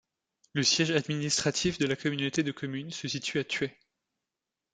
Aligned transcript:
Le 0.53 0.63
siège 0.63 0.89
administratif 0.89 1.77
de 1.77 1.85
la 1.85 1.95
communauté 1.95 2.41
de 2.41 2.51
communes 2.51 2.89
se 2.89 3.07
situe 3.07 3.37
à 3.37 3.43
Thueyts. 3.43 3.77